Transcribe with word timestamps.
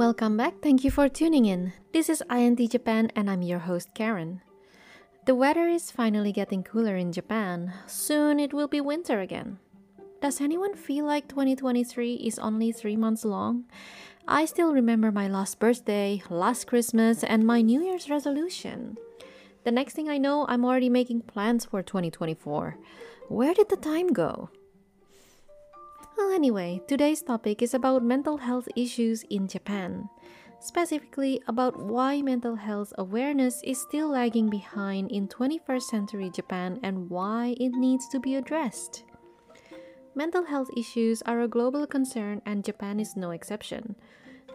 Welcome 0.00 0.38
back. 0.38 0.62
Thank 0.62 0.82
you 0.82 0.90
for 0.90 1.10
tuning 1.10 1.44
in. 1.44 1.74
This 1.92 2.08
is 2.08 2.24
INT 2.30 2.58
Japan 2.70 3.12
and 3.14 3.28
I'm 3.28 3.42
your 3.42 3.58
host 3.58 3.92
Karen. 3.92 4.40
The 5.26 5.34
weather 5.34 5.68
is 5.68 5.90
finally 5.90 6.32
getting 6.32 6.62
cooler 6.62 6.96
in 6.96 7.12
Japan. 7.12 7.74
Soon 7.86 8.40
it 8.40 8.54
will 8.54 8.66
be 8.66 8.80
winter 8.80 9.20
again. 9.20 9.58
Does 10.22 10.40
anyone 10.40 10.74
feel 10.74 11.04
like 11.04 11.28
2023 11.28 12.14
is 12.14 12.38
only 12.38 12.72
3 12.72 12.96
months 12.96 13.26
long? 13.26 13.66
I 14.26 14.46
still 14.46 14.72
remember 14.72 15.12
my 15.12 15.28
last 15.28 15.58
birthday, 15.58 16.22
last 16.30 16.66
Christmas, 16.66 17.22
and 17.22 17.46
my 17.46 17.60
New 17.60 17.84
Year's 17.84 18.08
resolution. 18.08 18.96
The 19.64 19.70
next 19.70 19.92
thing 19.92 20.08
I 20.08 20.16
know, 20.16 20.46
I'm 20.48 20.64
already 20.64 20.88
making 20.88 21.28
plans 21.28 21.66
for 21.66 21.82
2024. 21.82 22.78
Where 23.28 23.52
did 23.52 23.68
the 23.68 23.76
time 23.76 24.14
go? 24.14 24.48
Well, 26.20 26.32
anyway, 26.36 26.82
today's 26.86 27.22
topic 27.22 27.62
is 27.62 27.72
about 27.72 28.04
mental 28.04 28.36
health 28.36 28.68
issues 28.76 29.24
in 29.30 29.48
Japan. 29.48 30.10
Specifically, 30.60 31.40
about 31.48 31.80
why 31.80 32.20
mental 32.20 32.54
health 32.56 32.92
awareness 32.98 33.62
is 33.64 33.80
still 33.80 34.10
lagging 34.10 34.50
behind 34.50 35.10
in 35.10 35.28
21st 35.28 35.88
century 35.88 36.28
Japan 36.28 36.78
and 36.82 37.08
why 37.08 37.56
it 37.58 37.72
needs 37.72 38.06
to 38.08 38.20
be 38.20 38.34
addressed. 38.34 39.04
Mental 40.14 40.44
health 40.44 40.68
issues 40.76 41.22
are 41.22 41.40
a 41.40 41.48
global 41.48 41.86
concern, 41.86 42.42
and 42.44 42.66
Japan 42.68 43.00
is 43.00 43.16
no 43.16 43.30
exception. 43.30 43.96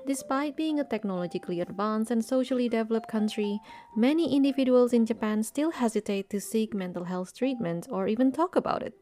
Despite 0.05 0.55
being 0.55 0.79
a 0.79 0.83
technologically 0.83 1.61
advanced 1.61 2.11
and 2.11 2.23
socially 2.23 2.69
developed 2.69 3.09
country, 3.09 3.59
many 3.97 4.35
individuals 4.35 4.93
in 4.93 5.03
Japan 5.03 5.41
still 5.41 5.71
hesitate 5.71 6.29
to 6.29 6.39
seek 6.39 6.75
mental 6.75 7.05
health 7.05 7.35
treatment 7.35 7.87
or 7.89 8.07
even 8.07 8.31
talk 8.31 8.55
about 8.55 8.83
it. 8.83 8.93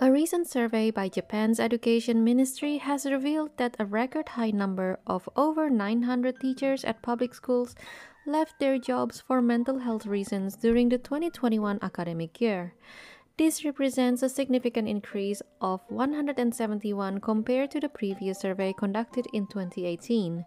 A 0.00 0.12
recent 0.12 0.46
survey 0.46 0.92
by 0.92 1.08
Japan's 1.08 1.58
Education 1.58 2.22
Ministry 2.22 2.76
has 2.76 3.04
revealed 3.04 3.50
that 3.56 3.74
a 3.80 3.84
record 3.84 4.28
high 4.28 4.52
number 4.52 5.00
of 5.08 5.28
over 5.34 5.68
900 5.68 6.38
teachers 6.38 6.84
at 6.84 7.02
public 7.02 7.34
schools 7.34 7.74
left 8.24 8.60
their 8.60 8.78
jobs 8.78 9.20
for 9.20 9.42
mental 9.42 9.80
health 9.80 10.06
reasons 10.06 10.54
during 10.54 10.88
the 10.88 10.98
2021 10.98 11.80
academic 11.82 12.40
year. 12.40 12.74
This 13.38 13.64
represents 13.64 14.22
a 14.22 14.28
significant 14.28 14.86
increase 14.86 15.42
of 15.60 15.80
171 15.88 17.18
compared 17.18 17.72
to 17.72 17.80
the 17.80 17.88
previous 17.88 18.38
survey 18.38 18.72
conducted 18.72 19.26
in 19.32 19.48
2018. 19.48 20.44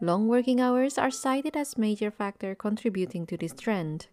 Long 0.00 0.26
working 0.26 0.58
hours 0.58 0.96
are 0.96 1.10
cited 1.10 1.54
as 1.54 1.76
major 1.76 2.10
factor 2.10 2.54
contributing 2.54 3.26
to 3.26 3.36
this 3.36 3.52
trend 3.52 4.06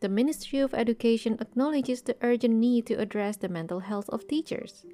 the 0.00 0.08
Ministry 0.08 0.58
of 0.58 0.74
Education 0.74 1.38
acknowledges 1.40 2.02
the 2.02 2.16
urgent 2.22 2.54
need 2.54 2.86
to 2.86 2.94
address 2.94 3.36
the 3.36 3.48
mental 3.48 3.80
health 3.80 4.08
of 4.10 4.28
teachers. 4.28 4.84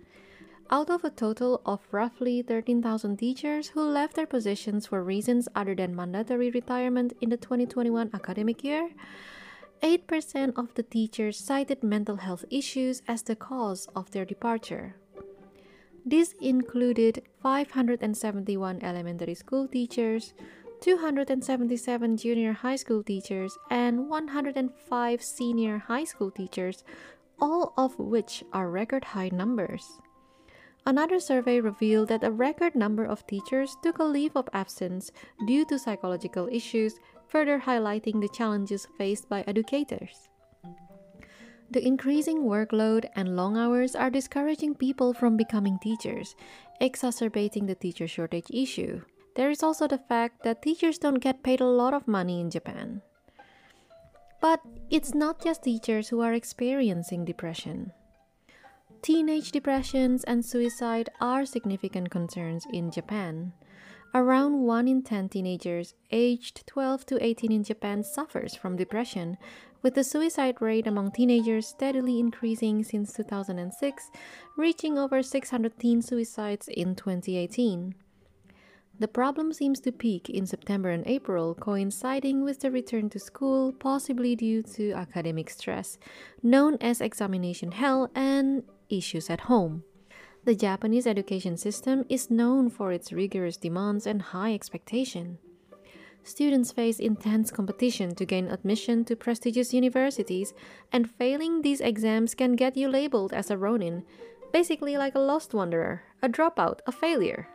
Out 0.71 0.89
of 0.89 1.05
a 1.05 1.11
total 1.11 1.61
of 1.67 1.81
roughly 1.91 2.41
13,000 2.41 3.19
teachers 3.19 3.69
who 3.69 3.83
left 3.83 4.15
their 4.15 4.27
positions 4.27 4.87
for 4.87 5.03
reasons 5.03 5.49
other 5.55 5.75
than 5.75 5.95
mandatory 5.95 6.51
retirement 6.51 7.13
in 7.21 7.29
the 7.29 7.37
2021 7.37 8.11
academic 8.15 8.65
year, 8.65 8.91
8% 9.83 10.57
of 10.57 10.73
the 10.75 10.83
teachers 10.85 11.39
cited 11.39 11.83
mental 11.83 12.17
health 12.17 12.45
issues 12.51 13.03
as 13.09 13.23
the 13.23 13.35
cause 13.35 13.89
of 13.97 14.13
their 14.13 14.25
departure. 14.25 14.95
This 16.07 16.35
included 16.41 17.23
571 17.43 18.83
elementary 18.83 19.35
school 19.35 19.69
teachers, 19.69 20.35
277 20.83 22.17
junior 22.17 22.53
high 22.53 22.75
school 22.75 23.05
teachers, 23.05 23.57
and 23.71 24.11
105 24.11 25.23
senior 25.23 25.79
high 25.79 26.03
school 26.03 26.29
teachers, 26.29 26.83
all 27.41 27.73
of 27.79 27.97
which 28.01 28.43
are 28.53 28.69
record 28.69 29.05
high 29.05 29.31
numbers. 29.33 29.87
Another 30.85 31.21
survey 31.21 31.61
revealed 31.61 32.09
that 32.09 32.25
a 32.25 32.33
record 32.33 32.75
number 32.75 33.05
of 33.05 33.25
teachers 33.29 33.77
took 33.81 34.01
a 34.01 34.05
leave 34.05 34.35
of 34.35 34.49
absence 34.53 35.13
due 35.47 35.65
to 35.67 35.79
psychological 35.79 36.49
issues, 36.51 36.99
further 37.29 37.61
highlighting 37.61 38.21
the 38.21 38.29
challenges 38.29 38.89
faced 38.99 39.29
by 39.29 39.45
educators. 39.47 40.29
The 41.71 41.87
increasing 41.87 42.43
workload 42.43 43.09
and 43.15 43.37
long 43.37 43.57
hours 43.57 43.95
are 43.95 44.11
discouraging 44.11 44.75
people 44.75 45.15
from 45.15 45.37
becoming 45.37 45.79
teachers, 45.79 46.35
exacerbating 46.81 47.67
the 47.67 47.77
teacher 47.77 48.09
shortage 48.09 48.51
issue. 48.51 49.03
There 49.35 49.51
is 49.51 49.63
also 49.63 49.87
the 49.87 49.99
fact 49.99 50.43
that 50.45 50.63
teachers 50.63 50.99
don't 50.99 51.21
get 51.21 51.43
paid 51.43 51.61
a 51.61 51.67
lot 51.67 51.95
of 51.95 52.07
money 52.07 52.41
in 52.41 52.51
Japan. 52.51 53.03
But 54.41 54.61
it's 54.91 55.15
not 55.15 55.43
just 55.43 55.63
teachers 55.63 56.09
who 56.09 56.21
are 56.21 56.35
experiencing 56.35 57.25
depression. 57.25 57.93
Teenage 59.01 59.51
depressions 59.51 60.23
and 60.25 60.45
suicide 60.45 61.09
are 61.21 61.47
significant 61.47 62.11
concerns 62.11 62.67
in 62.73 62.91
Japan. 62.91 63.53
Around 64.15 64.61
1 64.61 64.89
in 64.89 65.03
10 65.03 65.31
teenagers 65.31 65.95
aged 66.11 66.67
12 66.67 67.07
to 67.07 67.25
18 67.25 67.51
in 67.51 67.65
Japan 67.65 68.05
suffers 68.05 68.55
from 68.55 68.77
depression, 68.77 69.39
with 69.81 69.95
the 69.95 70.05
suicide 70.05 70.61
rate 70.61 70.87
among 70.87 71.13
teenagers 71.13 71.67
steadily 71.67 72.21
increasing 72.21 72.85
since 72.85 73.13
2006, 73.15 74.11
reaching 74.57 74.99
over 74.99 75.23
600 75.23 75.79
teen 75.79 76.03
suicides 76.03 76.69
in 76.69 76.95
2018. 76.95 77.95
The 79.03 79.09
problem 79.09 79.53
seems 79.53 79.81
to 79.81 79.91
peak 79.91 80.31
in 80.31 80.47
September 80.47 80.91
and 80.91 81.05
April, 81.09 81.57
coinciding 81.57 82.45
with 82.45 82.61
the 82.61 82.71
return 82.71 83.11
to 83.11 83.19
school, 83.19 83.73
possibly 83.73 84.37
due 84.37 84.63
to 84.79 84.93
academic 84.93 85.51
stress, 85.51 85.99
known 86.41 86.77
as 86.81 87.01
examination 87.01 87.73
hell, 87.73 88.13
and 88.15 88.63
issues 88.89 89.29
at 89.29 89.51
home. 89.51 89.83
The 90.45 90.55
Japanese 90.55 91.09
education 91.09 91.57
system 91.57 92.05
is 92.09 92.31
known 92.31 92.71
for 92.71 92.93
its 92.93 93.13
rigorous 93.13 93.57
demands 93.57 94.07
and 94.07 94.23
high 94.23 94.55
expectation. 94.55 95.39
Students 96.23 96.71
face 96.71 97.01
intense 97.01 97.51
competition 97.51 98.15
to 98.15 98.25
gain 98.25 98.47
admission 98.47 99.05
to 99.07 99.17
prestigious 99.17 99.75
universities, 99.75 100.55
and 100.93 101.11
failing 101.11 101.63
these 101.63 101.81
exams 101.81 102.37
can 102.37 102.55
get 102.55 102.77
you 102.77 102.89
labeled 102.89 103.33
as 103.33 103.51
a 103.51 103.59
ronin, 103.59 104.05
basically 104.53 104.97
like 104.97 105.17
a 105.17 105.27
lost 105.33 105.55
wanderer, 105.55 106.05
a 106.23 106.29
dropout, 106.29 106.79
a 106.87 106.93
failure. 106.93 107.49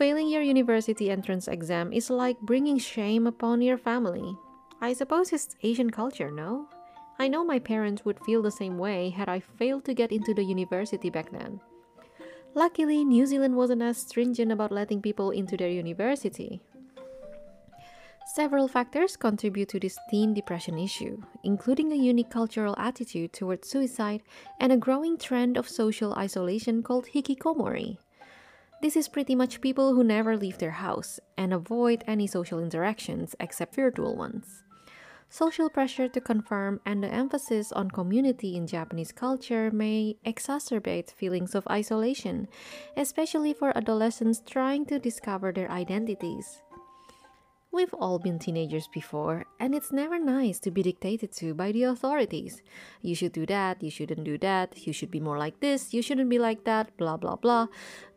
Failing 0.00 0.28
your 0.28 0.40
university 0.40 1.10
entrance 1.10 1.46
exam 1.46 1.92
is 1.92 2.08
like 2.08 2.40
bringing 2.40 2.78
shame 2.78 3.26
upon 3.26 3.60
your 3.60 3.76
family. 3.76 4.34
I 4.80 4.94
suppose 4.94 5.30
it's 5.30 5.56
Asian 5.62 5.90
culture, 5.90 6.30
no? 6.30 6.70
I 7.18 7.28
know 7.28 7.44
my 7.44 7.58
parents 7.58 8.02
would 8.06 8.18
feel 8.24 8.40
the 8.40 8.50
same 8.50 8.78
way 8.78 9.10
had 9.10 9.28
I 9.28 9.40
failed 9.40 9.84
to 9.84 9.92
get 9.92 10.10
into 10.10 10.32
the 10.32 10.42
university 10.42 11.10
back 11.10 11.30
then. 11.30 11.60
Luckily, 12.54 13.04
New 13.04 13.26
Zealand 13.26 13.56
wasn't 13.56 13.82
as 13.82 13.98
stringent 13.98 14.50
about 14.50 14.72
letting 14.72 15.02
people 15.02 15.32
into 15.32 15.58
their 15.58 15.68
university. 15.68 16.62
Several 18.34 18.68
factors 18.68 19.18
contribute 19.18 19.68
to 19.68 19.80
this 19.80 19.98
teen 20.08 20.32
depression 20.32 20.78
issue, 20.78 21.20
including 21.44 21.92
a 21.92 21.96
unique 21.96 22.30
cultural 22.30 22.74
attitude 22.78 23.34
towards 23.34 23.68
suicide 23.68 24.22
and 24.60 24.72
a 24.72 24.78
growing 24.78 25.18
trend 25.18 25.58
of 25.58 25.68
social 25.68 26.14
isolation 26.14 26.82
called 26.82 27.08
hikikomori. 27.12 27.98
This 28.82 28.96
is 28.96 29.08
pretty 29.08 29.34
much 29.34 29.60
people 29.60 29.94
who 29.94 30.02
never 30.02 30.38
leave 30.38 30.56
their 30.56 30.70
house 30.70 31.20
and 31.36 31.52
avoid 31.52 32.02
any 32.06 32.26
social 32.26 32.58
interactions 32.58 33.36
except 33.38 33.74
virtual 33.74 34.16
ones. 34.16 34.64
Social 35.28 35.68
pressure 35.68 36.08
to 36.08 36.20
conform 36.20 36.80
and 36.86 37.04
the 37.04 37.12
emphasis 37.12 37.72
on 37.72 37.90
community 37.90 38.56
in 38.56 38.66
Japanese 38.66 39.12
culture 39.12 39.70
may 39.70 40.16
exacerbate 40.24 41.12
feelings 41.12 41.54
of 41.54 41.68
isolation, 41.68 42.48
especially 42.96 43.52
for 43.52 43.76
adolescents 43.76 44.42
trying 44.44 44.86
to 44.86 44.98
discover 44.98 45.52
their 45.52 45.70
identities. 45.70 46.62
We've 47.72 47.94
all 47.94 48.18
been 48.18 48.40
teenagers 48.40 48.88
before, 48.88 49.46
and 49.60 49.76
it's 49.76 49.92
never 49.92 50.18
nice 50.18 50.58
to 50.60 50.72
be 50.72 50.82
dictated 50.82 51.30
to 51.36 51.54
by 51.54 51.70
the 51.70 51.84
authorities. 51.84 52.62
You 53.00 53.14
should 53.14 53.30
do 53.30 53.46
that, 53.46 53.80
you 53.80 53.90
shouldn't 53.90 54.24
do 54.24 54.38
that, 54.38 54.86
you 54.88 54.92
should 54.92 55.10
be 55.12 55.20
more 55.20 55.38
like 55.38 55.60
this, 55.60 55.94
you 55.94 56.02
shouldn't 56.02 56.30
be 56.30 56.40
like 56.40 56.64
that, 56.64 56.96
blah 56.96 57.16
blah 57.16 57.36
blah. 57.36 57.68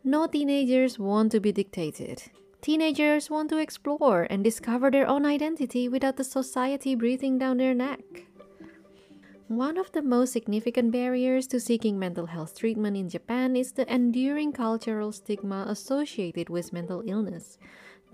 No 0.02 0.26
teenagers 0.26 0.98
want 0.98 1.30
to 1.32 1.40
be 1.40 1.52
dictated. 1.52 2.24
Teenagers 2.62 3.30
want 3.30 3.48
to 3.50 3.58
explore 3.58 4.26
and 4.28 4.42
discover 4.42 4.90
their 4.90 5.06
own 5.06 5.24
identity 5.24 5.88
without 5.88 6.16
the 6.16 6.24
society 6.24 6.96
breathing 6.96 7.38
down 7.38 7.58
their 7.58 7.74
neck. 7.74 8.26
One 9.46 9.76
of 9.76 9.92
the 9.92 10.02
most 10.02 10.32
significant 10.32 10.90
barriers 10.90 11.46
to 11.48 11.60
seeking 11.60 11.96
mental 11.96 12.26
health 12.26 12.58
treatment 12.58 12.96
in 12.96 13.08
Japan 13.08 13.54
is 13.54 13.70
the 13.70 13.86
enduring 13.92 14.52
cultural 14.52 15.12
stigma 15.12 15.66
associated 15.68 16.48
with 16.48 16.72
mental 16.72 17.04
illness. 17.06 17.56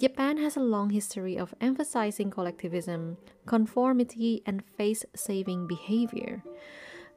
Japan 0.01 0.39
has 0.39 0.57
a 0.57 0.61
long 0.61 0.89
history 0.89 1.37
of 1.37 1.55
emphasizing 1.61 2.31
collectivism, 2.31 3.19
conformity, 3.45 4.43
and 4.47 4.65
face 4.65 5.05
saving 5.15 5.67
behavior. 5.67 6.43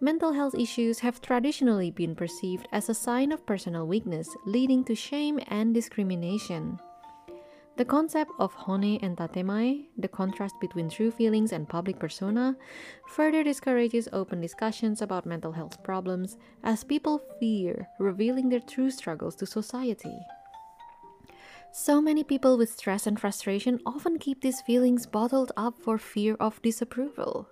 Mental 0.01 0.33
health 0.33 0.53
issues 0.53 0.99
have 0.99 1.21
traditionally 1.21 1.91
been 1.91 2.13
perceived 2.13 2.67
as 2.73 2.89
a 2.89 2.93
sign 2.93 3.31
of 3.31 3.45
personal 3.45 3.87
weakness, 3.87 4.27
leading 4.45 4.83
to 4.83 4.95
shame 4.95 5.39
and 5.47 5.73
discrimination. 5.73 6.77
The 7.77 7.85
concept 7.85 8.31
of 8.37 8.53
honne 8.53 8.99
and 9.01 9.15
tatemae, 9.15 9.87
the 9.97 10.09
contrast 10.09 10.55
between 10.59 10.89
true 10.89 11.09
feelings 11.09 11.53
and 11.53 11.69
public 11.69 11.99
persona, 11.99 12.57
further 13.07 13.45
discourages 13.45 14.09
open 14.11 14.41
discussions 14.41 15.01
about 15.01 15.25
mental 15.25 15.53
health 15.53 15.81
problems 15.83 16.35
as 16.65 16.83
people 16.83 17.21
fear 17.39 17.87
revealing 17.97 18.49
their 18.49 18.59
true 18.59 18.91
struggles 18.91 19.37
to 19.37 19.45
society. 19.45 20.19
So 21.75 21.99
many 21.99 22.23
people 22.23 22.55
with 22.55 22.71
stress 22.71 23.07
and 23.07 23.19
frustration 23.19 23.79
often 23.83 24.19
keep 24.19 24.41
these 24.41 24.61
feelings 24.61 25.07
bottled 25.07 25.51
up 25.57 25.73
for 25.81 25.97
fear 25.97 26.35
of 26.39 26.61
disapproval. 26.61 27.49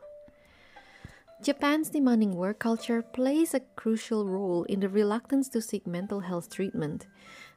Japan's 1.41 1.89
demanding 1.89 2.35
work 2.35 2.59
culture 2.59 3.01
plays 3.01 3.55
a 3.55 3.61
crucial 3.75 4.27
role 4.27 4.63
in 4.65 4.79
the 4.79 4.89
reluctance 4.89 5.49
to 5.49 5.59
seek 5.59 5.87
mental 5.87 6.19
health 6.19 6.53
treatment. 6.53 7.07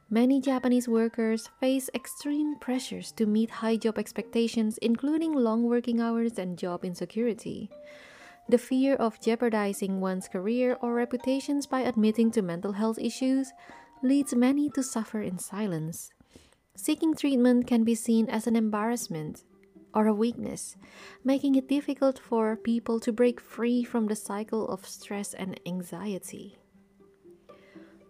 Many 0.09 0.41
Japanese 0.41 0.87
workers 0.87 1.51
face 1.59 1.87
extreme 1.93 2.55
pressures 2.59 3.11
to 3.11 3.27
meet 3.27 3.51
high 3.51 3.77
job 3.77 3.99
expectations, 3.99 4.79
including 4.79 5.33
long 5.33 5.65
working 5.65 6.01
hours 6.01 6.39
and 6.39 6.57
job 6.57 6.83
insecurity. 6.83 7.69
The 8.49 8.57
fear 8.57 8.95
of 8.95 9.21
jeopardizing 9.21 10.01
one's 10.01 10.27
career 10.27 10.79
or 10.81 10.95
reputations 10.95 11.67
by 11.67 11.81
admitting 11.81 12.31
to 12.31 12.41
mental 12.41 12.71
health 12.71 12.97
issues 12.97 13.53
leads 14.01 14.33
many 14.33 14.71
to 14.71 14.81
suffer 14.81 15.21
in 15.21 15.37
silence. 15.37 16.09
Seeking 16.75 17.15
treatment 17.15 17.67
can 17.67 17.83
be 17.83 17.95
seen 17.95 18.29
as 18.29 18.47
an 18.47 18.55
embarrassment 18.55 19.43
or 19.93 20.07
a 20.07 20.13
weakness, 20.13 20.75
making 21.23 21.55
it 21.55 21.69
difficult 21.69 22.19
for 22.19 22.55
people 22.57 22.99
to 22.99 23.13
break 23.13 23.39
free 23.39 23.83
from 23.83 24.07
the 24.07 24.15
cycle 24.15 24.67
of 24.67 24.85
stress 24.85 25.33
and 25.33 25.59
anxiety. 25.65 26.57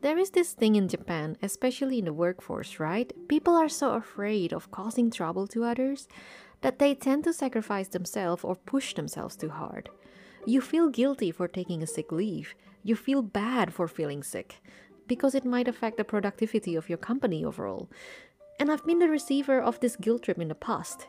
There 0.02 0.18
is 0.18 0.32
this 0.32 0.54
thing 0.54 0.76
in 0.76 0.88
Japan, 0.88 1.38
especially 1.42 2.00
in 2.00 2.06
the 2.06 2.14
workforce, 2.14 2.80
right? 2.80 3.12
People 3.28 3.56
are 3.56 3.70
so 3.70 3.94
afraid 3.94 4.52
of 4.52 4.72
causing 4.72 5.10
trouble 5.10 5.48
to 5.48 5.64
others 5.64 6.08
that 6.62 6.80
they 6.80 6.96
tend 6.96 7.24
to 7.24 7.34
sacrifice 7.34 7.88
themselves 7.88 8.44
or 8.44 8.56
push 8.56 8.94
themselves 8.96 9.36
too 9.36 9.50
hard. 9.50 9.90
You 10.46 10.62
feel 10.62 10.90
guilty 10.90 11.32
for 11.32 11.48
taking 11.48 11.82
a 11.82 11.88
sick 11.88 12.12
leave. 12.12 12.56
You 12.84 12.96
feel 12.96 13.22
bad 13.22 13.74
for 13.74 13.88
feeling 13.88 14.22
sick 14.22 14.62
because 15.08 15.36
it 15.36 15.46
might 15.46 15.68
affect 15.68 15.98
the 15.98 16.04
productivity 16.04 16.76
of 16.76 16.90
your 16.90 16.98
company 16.98 17.44
overall. 17.46 17.90
And 18.60 18.72
I've 18.72 18.86
been 18.86 19.00
the 19.00 19.10
receiver 19.10 19.62
of 19.62 19.80
this 19.80 19.96
guilt 19.96 20.24
trip 20.24 20.40
in 20.40 20.48
the 20.48 20.56
past. 20.56 21.08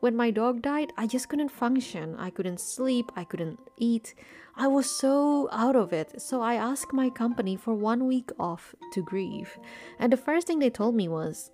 When 0.00 0.16
my 0.16 0.32
dog 0.32 0.62
died, 0.62 0.92
I 0.96 1.06
just 1.06 1.28
couldn't 1.28 1.50
function. 1.50 2.16
I 2.18 2.30
couldn't 2.30 2.58
sleep. 2.58 3.12
I 3.14 3.22
couldn't 3.22 3.60
eat. 3.76 4.14
I 4.56 4.66
was 4.66 4.90
so 4.90 5.48
out 5.52 5.76
of 5.76 5.92
it. 5.92 6.20
So 6.20 6.42
I 6.42 6.54
asked 6.54 6.92
my 6.92 7.08
company 7.08 7.54
for 7.56 7.74
one 7.74 8.06
week 8.06 8.30
off 8.38 8.74
to 8.94 9.02
grieve. 9.02 9.56
And 10.00 10.12
the 10.12 10.16
first 10.16 10.48
thing 10.48 10.58
they 10.58 10.70
told 10.70 10.96
me 10.96 11.06
was, 11.06 11.52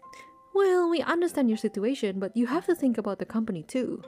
Well, 0.54 0.88
we 0.88 1.02
understand 1.02 1.50
your 1.50 1.58
situation, 1.58 2.18
but 2.18 2.34
you 2.34 2.46
have 2.46 2.64
to 2.66 2.74
think 2.74 2.96
about 2.96 3.18
the 3.18 3.26
company 3.26 3.64
too. 3.64 4.02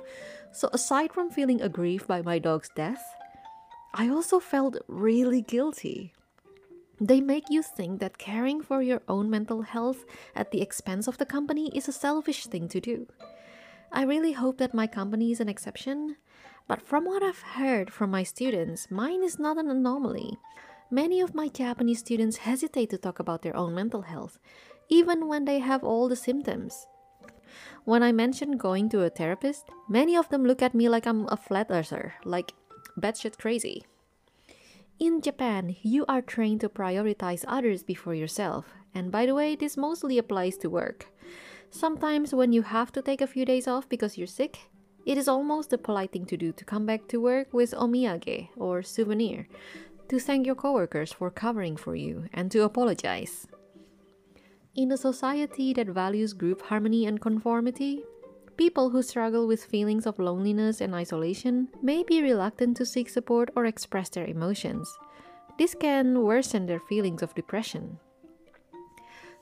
So 0.53 0.71
aside 0.73 1.13
from 1.13 1.31
feeling 1.31 1.61
aggrieved 1.61 2.07
by 2.07 2.23
my 2.23 2.39
dog's 2.39 2.71
death, 2.75 3.03
I 3.93 4.09
also 4.09 4.41
felt 4.41 4.79
really 4.89 5.43
guilty. 5.43 6.15
They 7.01 7.23
make 7.23 7.49
you 7.49 7.63
think 7.63 8.01
that 8.01 8.19
caring 8.19 8.61
for 8.61 8.83
your 8.83 9.01
own 9.09 9.31
mental 9.31 9.63
health 9.63 10.05
at 10.37 10.51
the 10.51 10.61
expense 10.61 11.09
of 11.09 11.17
the 11.17 11.25
company 11.25 11.71
is 11.75 11.89
a 11.89 11.93
selfish 11.93 12.47
thing 12.47 12.69
to 12.69 12.81
do. 12.81 13.07
I 13.91 14.03
really 14.03 14.33
hope 14.33 14.59
that 14.59 14.75
my 14.75 14.87
company 14.87 15.33
is 15.33 15.41
an 15.41 15.49
exception, 15.49 16.17
but 16.69 16.83
from 16.83 17.07
what 17.07 17.23
I've 17.23 17.57
heard 17.57 17.91
from 17.91 18.11
my 18.11 18.23
students, 18.23 18.91
mine 18.91 19.25
is 19.25 19.39
not 19.39 19.57
an 19.57 19.71
anomaly. 19.71 20.39
Many 20.91 21.21
of 21.23 21.35
my 21.35 21.49
Japanese 21.49 22.01
students 22.01 22.37
hesitate 22.37 22.91
to 22.91 22.99
talk 22.99 23.19
about 23.19 23.43
their 23.43 23.57
own 23.57 23.75
mental 23.75 24.03
health, 24.03 24.39
even 24.91 25.27
when 25.27 25.47
they 25.47 25.59
have 25.59 25.83
all 25.83 26.09
the 26.09 26.17
symptoms. 26.17 26.87
When 27.85 28.03
I 28.03 28.13
mention 28.13 28.59
going 28.59 28.91
to 28.91 29.03
a 29.03 29.11
therapist, 29.11 29.71
many 29.89 30.17
of 30.17 30.29
them 30.29 30.45
look 30.45 30.63
at 30.63 30.75
me 30.75 30.89
like 30.89 31.07
I'm 31.07 31.27
a 31.29 31.37
flat 31.37 31.69
earther, 31.71 32.15
like 32.25 32.53
batshit 33.01 33.39
crazy. 33.39 33.85
In 35.01 35.23
Japan, 35.23 35.77
you 35.81 36.05
are 36.09 36.21
trained 36.21 36.61
to 36.61 36.69
prioritize 36.69 37.47
others 37.49 37.83
before 37.83 38.15
yourself, 38.15 38.67
and 38.95 39.11
by 39.11 39.25
the 39.25 39.35
way, 39.35 39.57
this 39.57 39.79
mostly 39.79 40.19
applies 40.19 40.59
to 40.59 40.69
work. 40.69 41.07
Sometimes, 41.71 42.35
when 42.35 42.53
you 42.53 42.61
have 42.61 42.93
to 42.93 43.01
take 43.01 43.23
a 43.23 43.27
few 43.27 43.47
days 43.47 43.67
off 43.67 43.89
because 43.89 44.19
you're 44.19 44.27
sick, 44.27 44.69
it 45.07 45.17
is 45.17 45.27
almost 45.27 45.71
the 45.71 45.79
polite 45.79 46.13
thing 46.13 46.27
to 46.27 46.37
do 46.37 46.53
to 46.53 46.67
come 46.67 46.85
back 46.85 47.09
to 47.09 47.19
work 47.19 47.49
with 47.55 47.73
omiyage 47.73 48.51
or 48.59 48.83
souvenir, 48.83 49.49
to 50.11 50.21
thank 50.21 50.45
your 50.45 50.55
coworkers 50.55 51.15
for 51.15 51.31
covering 51.31 51.79
for 51.79 51.97
you, 51.97 52.27
and 52.35 52.51
to 52.51 52.63
apologize. 52.65 53.47
In 54.77 54.93
a 54.93 54.99
society 54.99 55.73
that 55.73 55.87
values 55.87 56.35
group 56.35 56.61
harmony 56.61 57.07
and 57.07 57.19
conformity, 57.23 58.05
people 58.61 58.91
who 58.91 59.01
struggle 59.01 59.47
with 59.47 59.65
feelings 59.65 60.05
of 60.05 60.19
loneliness 60.19 60.83
and 60.83 60.95
isolation 60.95 61.67
may 61.81 62.03
be 62.03 62.21
reluctant 62.21 62.77
to 62.77 62.85
seek 62.85 63.09
support 63.09 63.49
or 63.57 63.65
express 63.65 64.11
their 64.11 64.27
emotions. 64.27 64.99
This 65.57 65.75
can 65.75 66.21
worsen 66.21 66.67
their 66.67 66.81
feelings 66.81 67.23
of 67.23 67.35
depression. 67.35 67.99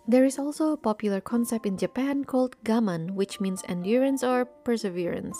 There 0.07 0.25
is 0.25 0.39
also 0.39 0.71
a 0.71 0.77
popular 0.77 1.21
concept 1.21 1.67
in 1.67 1.77
Japan 1.77 2.23
called 2.23 2.63
gaman, 2.63 3.17
which 3.17 3.41
means 3.41 3.65
endurance 3.69 4.23
or 4.23 4.45
perseverance. 4.45 5.39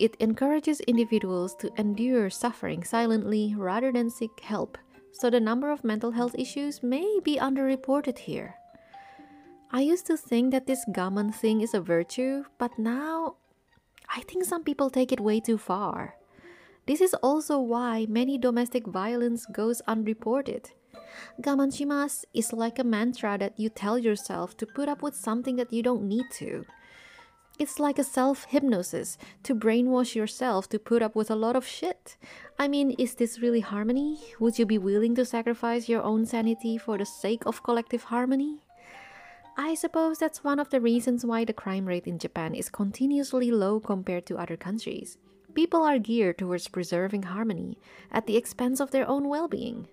It 0.00 0.16
encourages 0.18 0.80
individuals 0.88 1.54
to 1.56 1.70
endure 1.76 2.30
suffering 2.30 2.82
silently 2.82 3.54
rather 3.54 3.92
than 3.92 4.08
seek 4.08 4.40
help, 4.40 4.78
so 5.12 5.28
the 5.28 5.38
number 5.38 5.70
of 5.70 5.84
mental 5.84 6.12
health 6.12 6.34
issues 6.38 6.82
may 6.82 7.20
be 7.22 7.36
underreported 7.36 8.16
here. 8.16 8.59
I 9.72 9.82
used 9.82 10.06
to 10.06 10.16
think 10.16 10.50
that 10.50 10.66
this 10.66 10.84
gaman 10.88 11.32
thing 11.32 11.60
is 11.60 11.74
a 11.74 11.80
virtue, 11.80 12.42
but 12.58 12.76
now 12.76 13.36
I 14.08 14.22
think 14.22 14.44
some 14.44 14.64
people 14.64 14.90
take 14.90 15.12
it 15.12 15.20
way 15.20 15.38
too 15.38 15.58
far. 15.58 16.16
This 16.86 17.00
is 17.00 17.14
also 17.22 17.60
why 17.60 18.06
many 18.08 18.36
domestic 18.36 18.84
violence 18.88 19.46
goes 19.46 19.80
unreported. 19.86 20.72
Gaman 21.40 21.70
shimasu 21.70 22.24
is 22.34 22.52
like 22.52 22.80
a 22.80 22.84
mantra 22.84 23.38
that 23.38 23.60
you 23.60 23.68
tell 23.68 23.96
yourself 23.96 24.56
to 24.56 24.66
put 24.66 24.88
up 24.88 25.02
with 25.02 25.14
something 25.14 25.54
that 25.54 25.72
you 25.72 25.84
don't 25.84 26.02
need 26.02 26.26
to. 26.32 26.64
It's 27.56 27.78
like 27.78 28.00
a 28.00 28.04
self 28.04 28.46
hypnosis 28.46 29.18
to 29.44 29.54
brainwash 29.54 30.16
yourself 30.16 30.68
to 30.70 30.80
put 30.80 31.00
up 31.00 31.14
with 31.14 31.30
a 31.30 31.36
lot 31.36 31.54
of 31.54 31.64
shit. 31.64 32.16
I 32.58 32.66
mean, 32.66 32.90
is 32.98 33.14
this 33.14 33.38
really 33.38 33.60
harmony? 33.60 34.18
Would 34.40 34.58
you 34.58 34.66
be 34.66 34.78
willing 34.78 35.14
to 35.14 35.24
sacrifice 35.24 35.88
your 35.88 36.02
own 36.02 36.26
sanity 36.26 36.76
for 36.76 36.98
the 36.98 37.06
sake 37.06 37.46
of 37.46 37.62
collective 37.62 38.04
harmony? 38.04 38.62
I 39.62 39.74
suppose 39.74 40.16
that's 40.16 40.42
one 40.42 40.58
of 40.58 40.70
the 40.70 40.80
reasons 40.80 41.22
why 41.22 41.44
the 41.44 41.52
crime 41.52 41.84
rate 41.84 42.06
in 42.06 42.18
Japan 42.18 42.54
is 42.54 42.70
continuously 42.70 43.50
low 43.50 43.78
compared 43.78 44.24
to 44.26 44.38
other 44.38 44.56
countries. 44.56 45.18
People 45.52 45.82
are 45.82 45.98
geared 45.98 46.38
towards 46.38 46.68
preserving 46.68 47.24
harmony 47.24 47.76
at 48.10 48.26
the 48.26 48.38
expense 48.38 48.80
of 48.80 48.90
their 48.90 49.06
own 49.06 49.28
well 49.28 49.48
being. 49.48 49.86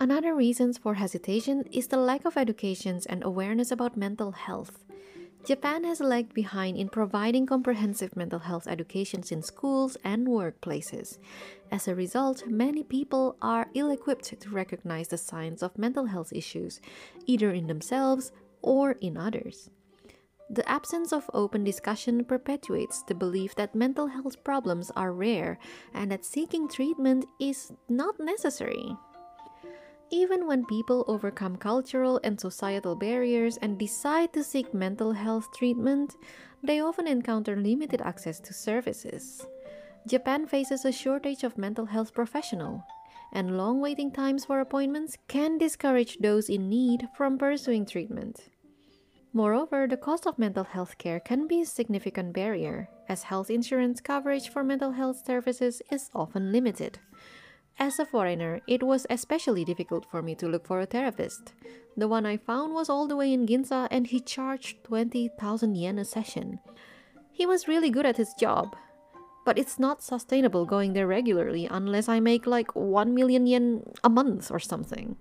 Another 0.00 0.34
reason 0.34 0.72
for 0.72 0.94
hesitation 0.94 1.64
is 1.70 1.88
the 1.88 1.98
lack 1.98 2.24
of 2.24 2.38
education 2.38 2.98
and 3.10 3.22
awareness 3.22 3.70
about 3.70 3.94
mental 3.94 4.32
health. 4.32 4.85
Japan 5.46 5.84
has 5.84 6.00
lagged 6.00 6.34
behind 6.34 6.76
in 6.76 6.88
providing 6.88 7.46
comprehensive 7.46 8.16
mental 8.16 8.40
health 8.40 8.66
education 8.66 9.22
in 9.30 9.42
schools 9.42 9.96
and 10.02 10.26
workplaces. 10.26 11.18
As 11.70 11.86
a 11.86 11.94
result, 11.94 12.48
many 12.48 12.82
people 12.82 13.36
are 13.40 13.70
ill 13.72 13.92
equipped 13.92 14.40
to 14.40 14.50
recognize 14.50 15.06
the 15.06 15.16
signs 15.16 15.62
of 15.62 15.78
mental 15.78 16.06
health 16.06 16.32
issues, 16.32 16.80
either 17.26 17.52
in 17.52 17.68
themselves 17.68 18.32
or 18.60 18.96
in 19.00 19.16
others. 19.16 19.70
The 20.50 20.68
absence 20.68 21.12
of 21.12 21.30
open 21.32 21.62
discussion 21.62 22.24
perpetuates 22.24 23.04
the 23.04 23.14
belief 23.14 23.54
that 23.54 23.72
mental 23.72 24.08
health 24.08 24.42
problems 24.42 24.90
are 24.96 25.12
rare 25.12 25.58
and 25.94 26.10
that 26.10 26.24
seeking 26.24 26.68
treatment 26.68 27.24
is 27.38 27.72
not 27.88 28.18
necessary. 28.18 28.96
Even 30.10 30.46
when 30.46 30.64
people 30.66 31.04
overcome 31.08 31.56
cultural 31.56 32.20
and 32.22 32.38
societal 32.38 32.94
barriers 32.94 33.56
and 33.56 33.78
decide 33.78 34.32
to 34.32 34.44
seek 34.44 34.72
mental 34.72 35.12
health 35.12 35.48
treatment, 35.56 36.14
they 36.62 36.80
often 36.80 37.08
encounter 37.08 37.56
limited 37.56 38.00
access 38.00 38.38
to 38.40 38.54
services. 38.54 39.44
Japan 40.06 40.46
faces 40.46 40.84
a 40.84 40.92
shortage 40.92 41.42
of 41.42 41.58
mental 41.58 41.86
health 41.86 42.14
professionals, 42.14 42.82
and 43.32 43.58
long 43.58 43.80
waiting 43.80 44.12
times 44.12 44.44
for 44.44 44.60
appointments 44.60 45.16
can 45.26 45.58
discourage 45.58 46.18
those 46.18 46.48
in 46.48 46.68
need 46.68 47.08
from 47.16 47.36
pursuing 47.36 47.84
treatment. 47.84 48.48
Moreover, 49.32 49.88
the 49.88 49.96
cost 49.96 50.26
of 50.26 50.38
mental 50.38 50.64
health 50.64 50.96
care 50.98 51.18
can 51.18 51.48
be 51.48 51.62
a 51.62 51.66
significant 51.66 52.32
barrier, 52.32 52.88
as 53.08 53.24
health 53.24 53.50
insurance 53.50 54.00
coverage 54.00 54.48
for 54.48 54.62
mental 54.62 54.92
health 54.92 55.26
services 55.26 55.82
is 55.90 56.08
often 56.14 56.52
limited. 56.52 57.00
As 57.78 57.98
a 57.98 58.06
foreigner, 58.06 58.62
it 58.66 58.82
was 58.82 59.06
especially 59.10 59.64
difficult 59.64 60.06
for 60.10 60.22
me 60.22 60.34
to 60.36 60.48
look 60.48 60.66
for 60.66 60.80
a 60.80 60.86
therapist. 60.86 61.52
The 61.96 62.08
one 62.08 62.24
I 62.24 62.38
found 62.38 62.72
was 62.72 62.88
all 62.88 63.06
the 63.06 63.16
way 63.16 63.32
in 63.32 63.46
Ginza 63.46 63.86
and 63.90 64.06
he 64.06 64.20
charged 64.20 64.82
20,000 64.84 65.76
yen 65.76 65.98
a 65.98 66.04
session. 66.04 66.58
He 67.30 67.44
was 67.44 67.68
really 67.68 67.90
good 67.90 68.06
at 68.06 68.16
his 68.16 68.32
job, 68.40 68.74
but 69.44 69.58
it's 69.58 69.78
not 69.78 70.02
sustainable 70.02 70.64
going 70.64 70.94
there 70.94 71.06
regularly 71.06 71.68
unless 71.70 72.08
I 72.08 72.18
make 72.18 72.46
like 72.46 72.74
1 72.74 73.14
million 73.14 73.46
yen 73.46 73.82
a 74.02 74.08
month 74.08 74.50
or 74.50 74.58
something. 74.58 75.16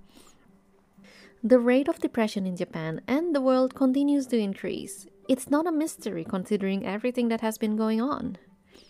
The 1.44 1.60
rate 1.60 1.90
of 1.90 2.00
depression 2.00 2.48
in 2.48 2.56
Japan 2.56 3.02
and 3.06 3.36
the 3.36 3.42
world 3.42 3.76
continues 3.76 4.28
to 4.28 4.38
increase. 4.40 5.08
It's 5.28 5.50
not 5.50 5.68
a 5.68 5.72
mystery 5.72 6.24
considering 6.24 6.86
everything 6.86 7.28
that 7.28 7.42
has 7.42 7.58
been 7.58 7.76
going 7.76 8.02
on. 8.02 8.38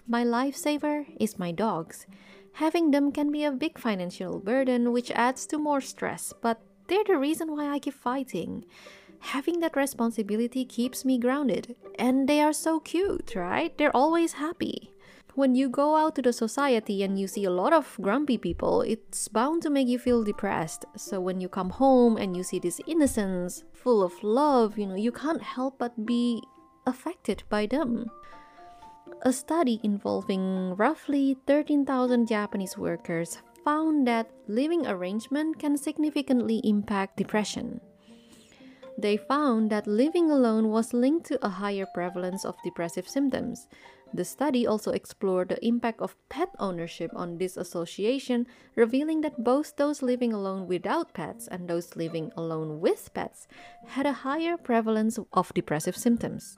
My 0.08 0.24
lifesaver 0.24 1.06
is 1.20 1.40
my 1.40 1.52
dogs. 1.52 2.06
Having 2.56 2.92
them 2.92 3.12
can 3.12 3.32
be 3.32 3.44
a 3.44 3.52
big 3.52 3.78
financial 3.78 4.40
burden, 4.40 4.92
which 4.92 5.12
adds 5.12 5.46
to 5.48 5.58
more 5.58 5.82
stress, 5.82 6.34
but 6.42 6.62
they're 6.88 7.04
the 7.06 7.18
reason 7.18 7.52
why 7.52 7.70
I 7.70 7.80
keep 7.80 7.94
fighting. 7.94 8.66
having 9.20 9.60
that 9.60 9.76
responsibility 9.76 10.66
keeps 10.66 11.04
me 11.04 11.18
grounded. 11.18 11.76
And 11.98 12.28
they 12.30 12.42
are 12.42 12.54
so 12.54 12.80
cute, 12.80 13.36
right? 13.36 13.76
They're 13.78 13.96
always 13.96 14.34
happy. 14.34 14.92
When 15.34 15.56
you 15.56 15.68
go 15.68 15.98
out 15.98 16.16
to 16.16 16.22
the 16.22 16.32
society 16.32 17.04
and 17.04 17.20
you 17.20 17.28
see 17.28 17.44
a 17.44 17.52
lot 17.52 17.74
of 17.74 17.98
grumpy 18.02 18.38
people, 18.38 18.82
it's 18.82 19.28
bound 19.28 19.64
to 19.64 19.70
make 19.70 19.88
you 19.88 20.00
feel 20.00 20.24
depressed. 20.24 20.86
So 20.96 21.20
when 21.20 21.42
you 21.42 21.50
come 21.50 21.72
home 21.72 22.16
and 22.16 22.38
you 22.38 22.44
see 22.44 22.60
this 22.60 22.80
innocence, 22.88 23.66
full 23.74 24.02
of 24.02 24.24
love, 24.24 24.78
you 24.78 24.86
know, 24.86 24.96
you 24.96 25.12
can't 25.12 25.42
help 25.42 25.80
but 25.80 26.06
be 26.06 26.42
affected 26.86 27.44
by 27.50 27.66
them. 27.66 28.10
A 29.22 29.34
study 29.34 29.80
involving 29.84 30.76
roughly 30.76 31.38
13,000 31.48 32.28
Japanese 32.28 32.78
workers 32.78 33.38
found 33.64 34.08
that 34.08 34.30
living 34.48 34.86
arrangement 34.86 35.58
can 35.58 35.78
significantly 35.78 36.62
impact 36.64 37.18
depression. 37.18 37.82
They 38.98 39.18
found 39.18 39.70
that 39.72 39.88
living 39.88 40.32
alone 40.32 40.70
was 40.70 40.94
linked 40.94 41.26
to 41.28 41.46
a 41.46 41.50
higher 41.50 41.86
prevalence 41.94 42.46
of 42.46 42.56
depressive 42.64 43.08
symptoms. 43.08 43.68
The 44.14 44.24
study 44.24 44.66
also 44.66 44.92
explored 44.92 45.50
the 45.50 45.66
impact 45.66 46.00
of 46.00 46.16
pet 46.30 46.50
ownership 46.60 47.12
on 47.14 47.38
this 47.38 47.58
association, 47.58 48.48
revealing 48.76 49.22
that 49.22 49.44
both 49.44 49.76
those 49.76 50.02
living 50.02 50.32
alone 50.32 50.68
without 50.68 51.14
pets 51.14 51.48
and 51.48 51.68
those 51.68 51.96
living 51.98 52.32
alone 52.38 52.80
with 52.80 53.14
pets 53.14 53.48
had 53.88 54.06
a 54.06 54.14
higher 54.24 54.56
prevalence 54.56 55.20
of 55.34 55.54
depressive 55.54 55.98
symptoms. 55.98 56.58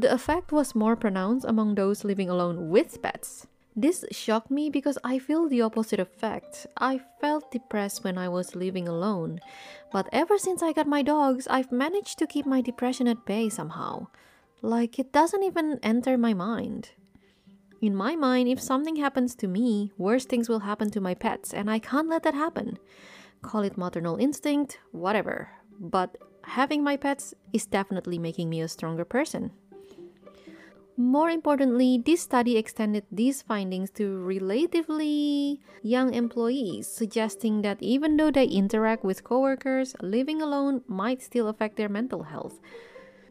The 0.00 0.10
effect 0.10 0.50
was 0.50 0.74
more 0.74 0.96
pronounced 0.96 1.44
among 1.44 1.74
those 1.74 2.04
living 2.04 2.30
alone 2.30 2.70
with 2.70 3.02
pets. 3.02 3.46
This 3.76 4.02
shocked 4.10 4.50
me 4.50 4.70
because 4.70 4.96
I 5.04 5.18
feel 5.18 5.46
the 5.46 5.60
opposite 5.60 6.00
effect. 6.00 6.66
I 6.78 7.02
felt 7.20 7.52
depressed 7.52 8.02
when 8.02 8.16
I 8.16 8.26
was 8.26 8.56
living 8.56 8.88
alone, 8.88 9.40
but 9.92 10.08
ever 10.10 10.38
since 10.38 10.62
I 10.62 10.72
got 10.72 10.86
my 10.86 11.02
dogs, 11.02 11.46
I've 11.50 11.70
managed 11.70 12.18
to 12.18 12.26
keep 12.26 12.46
my 12.46 12.62
depression 12.62 13.08
at 13.08 13.26
bay 13.26 13.50
somehow. 13.50 14.06
Like 14.62 14.98
it 14.98 15.12
doesn't 15.12 15.42
even 15.42 15.78
enter 15.82 16.16
my 16.16 16.32
mind. 16.32 16.92
In 17.82 17.94
my 17.94 18.16
mind, 18.16 18.48
if 18.48 18.58
something 18.58 18.96
happens 18.96 19.34
to 19.34 19.48
me, 19.48 19.92
worse 19.98 20.24
things 20.24 20.48
will 20.48 20.60
happen 20.60 20.90
to 20.92 21.00
my 21.02 21.12
pets, 21.12 21.52
and 21.52 21.70
I 21.70 21.78
can't 21.78 22.08
let 22.08 22.22
that 22.22 22.32
happen. 22.32 22.78
Call 23.42 23.60
it 23.64 23.76
maternal 23.76 24.16
instinct, 24.16 24.78
whatever. 24.92 25.50
But 25.78 26.16
having 26.44 26.82
my 26.82 26.96
pets 26.96 27.34
is 27.52 27.66
definitely 27.66 28.18
making 28.18 28.48
me 28.48 28.62
a 28.62 28.68
stronger 28.68 29.04
person. 29.04 29.50
More 31.00 31.30
importantly, 31.30 31.96
this 32.04 32.20
study 32.20 32.58
extended 32.58 33.06
these 33.10 33.40
findings 33.40 33.90
to 33.92 34.18
relatively 34.18 35.58
young 35.82 36.12
employees, 36.12 36.88
suggesting 36.88 37.62
that 37.62 37.78
even 37.80 38.18
though 38.18 38.30
they 38.30 38.44
interact 38.44 39.02
with 39.02 39.24
coworkers, 39.24 39.96
living 40.02 40.42
alone 40.42 40.82
might 40.86 41.22
still 41.22 41.48
affect 41.48 41.78
their 41.78 41.88
mental 41.88 42.24
health. 42.24 42.60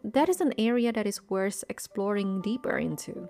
That 0.03 0.29
is 0.29 0.41
an 0.41 0.55
area 0.57 0.91
that 0.91 1.05
is 1.05 1.29
worth 1.29 1.63
exploring 1.69 2.41
deeper 2.41 2.79
into. 2.79 3.29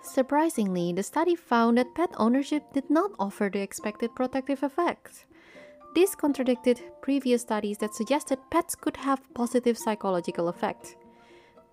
Surprisingly, 0.00 0.92
the 0.92 1.02
study 1.02 1.34
found 1.34 1.78
that 1.78 1.92
pet 1.96 2.10
ownership 2.16 2.62
did 2.72 2.88
not 2.88 3.10
offer 3.18 3.50
the 3.52 3.62
expected 3.62 4.14
protective 4.14 4.62
effects. 4.62 5.24
This 5.96 6.14
contradicted 6.14 6.80
previous 7.02 7.42
studies 7.42 7.78
that 7.78 7.96
suggested 7.96 8.38
pets 8.52 8.76
could 8.76 8.96
have 8.98 9.34
positive 9.34 9.76
psychological 9.76 10.48
effects. 10.48 10.94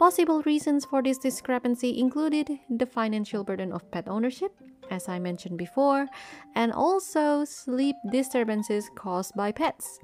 Possible 0.02 0.42
reasons 0.48 0.84
for 0.84 1.04
this 1.04 1.20
discrepancy 1.20 2.00
included 2.00 2.50
the 2.72 2.88
financial 2.88 3.44
burden 3.44 3.72
of 3.72 3.92
pet 3.92 4.08
ownership, 4.08 4.52
as 4.90 5.08
I 5.08 5.20
mentioned 5.20 5.60
before, 5.60 6.08
and 6.56 6.74
also 6.74 7.46
sleep 7.46 7.96
disturbances 8.12 8.90
caused 8.96 9.36
by 9.36 9.52
pets. 9.52 10.00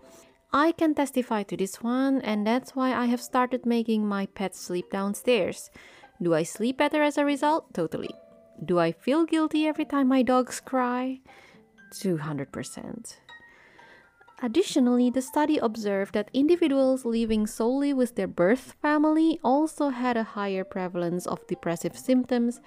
I 0.54 0.74
can 0.74 0.94
testify 0.94 1.42
to 1.50 1.58
this 1.58 1.82
one, 1.82 2.22
and 2.22 2.46
that's 2.46 2.76
why 2.76 2.94
I 2.94 3.08
have 3.08 3.20
started 3.20 3.66
making 3.66 4.08
my 4.08 4.28
pets 4.28 4.62
sleep 4.62 4.92
downstairs. 4.92 5.72
Do 6.22 6.36
I 6.36 6.44
sleep 6.44 6.78
better 6.78 7.02
as 7.02 7.18
a 7.18 7.26
result? 7.26 7.74
Totally. 7.74 8.14
Do 8.64 8.78
I 8.78 8.92
feel 8.92 9.26
guilty 9.26 9.66
every 9.66 9.86
time 9.86 10.10
my 10.10 10.22
dogs 10.22 10.60
cry? 10.60 11.22
200%. 11.96 13.16
Additionally, 14.42 15.10
the 15.10 15.22
study 15.22 15.58
observed 15.58 16.14
that 16.14 16.30
individuals 16.32 17.06
living 17.06 17.48
solely 17.48 17.94
with 17.94 18.16
their 18.16 18.28
birth 18.28 18.76
family 18.82 19.40
also 19.44 19.90
had 19.90 20.16
a 20.16 20.24
higher 20.24 20.64
prevalence 20.64 21.26
of 21.26 21.46
depressive 21.48 21.98
symptoms 21.98 22.62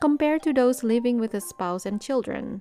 compared 0.00 0.42
to 0.42 0.52
those 0.52 0.84
living 0.84 1.18
with 1.18 1.32
a 1.32 1.40
spouse 1.40 1.86
and 1.86 2.02
children. 2.02 2.60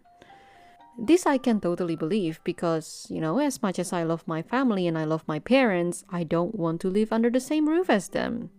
This 0.97 1.25
I 1.25 1.39
can 1.39 1.59
totally 1.59 1.95
believe 1.95 2.39
because, 2.43 3.07
you 3.09 3.19
know, 3.19 3.39
as 3.39 3.61
much 3.61 3.79
as 3.79 3.91
I 3.91 4.03
love 4.03 4.27
my 4.27 4.41
family 4.41 4.87
and 4.87 4.97
I 4.97 5.03
love 5.03 5.23
my 5.27 5.39
parents, 5.39 6.05
I 6.09 6.23
don't 6.23 6.55
want 6.55 6.79
to 6.81 6.89
live 6.89 7.11
under 7.11 7.29
the 7.29 7.41
same 7.41 7.67
roof 7.67 7.89
as 7.89 8.09
them. 8.09 8.51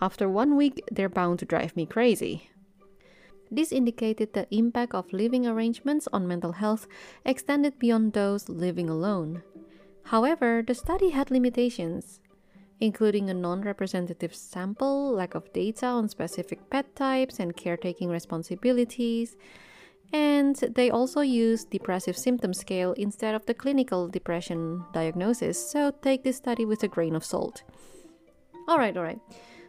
After 0.00 0.28
one 0.28 0.56
week, 0.56 0.84
they're 0.92 1.08
bound 1.08 1.38
to 1.40 1.46
drive 1.46 1.74
me 1.74 1.86
crazy. 1.86 2.50
This 3.54 3.70
indicated 3.70 4.32
the 4.32 4.48
impact 4.50 4.96
of 4.96 5.12
living 5.12 5.46
arrangements 5.46 6.08
on 6.12 6.26
mental 6.26 6.50
health 6.50 6.88
extended 7.24 7.78
beyond 7.78 8.12
those 8.12 8.48
living 8.48 8.90
alone. 8.90 9.44
However, 10.06 10.60
the 10.66 10.74
study 10.74 11.10
had 11.10 11.30
limitations, 11.30 12.18
including 12.80 13.30
a 13.30 13.34
non 13.34 13.60
representative 13.62 14.34
sample, 14.34 15.12
lack 15.12 15.36
of 15.36 15.52
data 15.52 15.86
on 15.86 16.08
specific 16.08 16.68
pet 16.68 16.96
types 16.96 17.38
and 17.38 17.56
caretaking 17.56 18.08
responsibilities, 18.08 19.36
and 20.12 20.56
they 20.74 20.90
also 20.90 21.20
used 21.20 21.70
depressive 21.70 22.18
symptom 22.18 22.54
scale 22.54 22.92
instead 22.94 23.36
of 23.36 23.46
the 23.46 23.54
clinical 23.54 24.08
depression 24.08 24.84
diagnosis, 24.92 25.70
so 25.70 25.92
take 26.02 26.24
this 26.24 26.38
study 26.38 26.64
with 26.64 26.82
a 26.82 26.88
grain 26.88 27.14
of 27.14 27.24
salt. 27.24 27.62
Alright, 28.68 28.96
alright. 28.96 29.20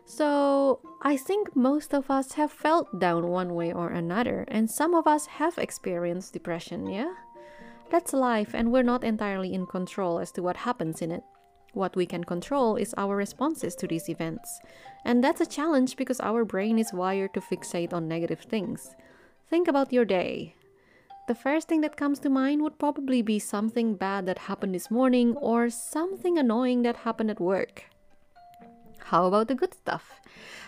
So, 0.05 0.79
I 1.01 1.17
think 1.17 1.55
most 1.55 1.93
of 1.93 2.11
us 2.11 2.33
have 2.33 2.51
felt 2.51 2.99
down 2.99 3.27
one 3.27 3.55
way 3.55 3.73
or 3.73 3.89
another, 3.89 4.45
and 4.47 4.69
some 4.69 4.93
of 4.93 5.07
us 5.07 5.25
have 5.25 5.57
experienced 5.57 6.33
depression, 6.33 6.87
yeah? 6.87 7.11
That's 7.89 8.13
life, 8.13 8.53
and 8.53 8.71
we're 8.71 8.83
not 8.83 9.03
entirely 9.03 9.53
in 9.53 9.65
control 9.65 10.19
as 10.19 10.31
to 10.33 10.43
what 10.43 10.57
happens 10.57 11.01
in 11.01 11.11
it. 11.11 11.23
What 11.73 11.95
we 11.95 12.05
can 12.05 12.23
control 12.23 12.75
is 12.75 12.93
our 12.97 13.15
responses 13.15 13.75
to 13.75 13.87
these 13.87 14.07
events. 14.07 14.61
And 15.03 15.23
that's 15.23 15.41
a 15.41 15.45
challenge 15.45 15.97
because 15.97 16.19
our 16.21 16.45
brain 16.45 16.79
is 16.79 16.93
wired 16.93 17.33
to 17.33 17.41
fixate 17.41 17.91
on 17.91 18.07
negative 18.07 18.39
things. 18.39 18.95
Think 19.49 19.67
about 19.67 19.91
your 19.91 20.05
day. 20.05 20.55
The 21.27 21.35
first 21.35 21.67
thing 21.67 21.81
that 21.81 21.97
comes 21.97 22.19
to 22.19 22.29
mind 22.29 22.61
would 22.61 22.77
probably 22.77 23.21
be 23.21 23.39
something 23.39 23.95
bad 23.95 24.27
that 24.27 24.37
happened 24.37 24.75
this 24.75 24.91
morning 24.91 25.35
or 25.37 25.69
something 25.69 26.37
annoying 26.37 26.83
that 26.83 26.97
happened 26.97 27.31
at 27.31 27.39
work. 27.39 27.85
How 29.09 29.25
about 29.25 29.47
the 29.47 29.55
good 29.55 29.75
stuff? 29.75 30.19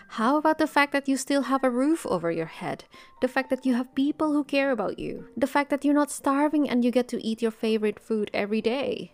How 0.10 0.38
about 0.38 0.60
the 0.60 0.68
fact 0.68 0.94
that 0.94 1.08
you 1.08 1.18
still 1.18 1.44
have 1.44 1.64
a 1.64 1.72
roof 1.72 2.06
over 2.06 2.30
your 2.32 2.46
head? 2.46 2.84
The 3.20 3.28
fact 3.28 3.50
that 3.50 3.66
you 3.66 3.74
have 3.74 3.96
people 3.96 4.32
who 4.32 4.44
care 4.44 4.70
about 4.70 5.00
you? 5.00 5.28
The 5.36 5.48
fact 5.48 5.72
that 5.72 5.84
you're 5.84 5.96
not 5.98 6.12
starving 6.12 6.70
and 6.70 6.86
you 6.86 6.92
get 6.92 7.08
to 7.10 7.24
eat 7.26 7.42
your 7.42 7.52
favorite 7.52 8.00
food 8.00 8.30
every 8.36 8.62
day? 8.62 9.12